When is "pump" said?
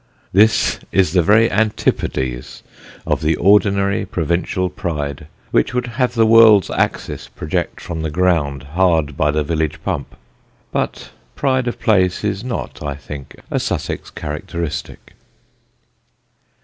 9.83-10.15